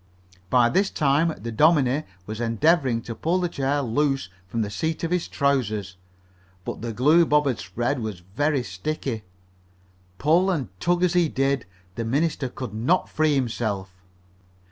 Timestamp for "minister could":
12.03-12.73